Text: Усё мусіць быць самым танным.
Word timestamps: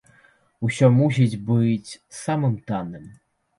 Усё 0.67 0.89
мусіць 1.01 1.39
быць 1.51 1.97
самым 2.23 2.59
танным. 2.73 3.07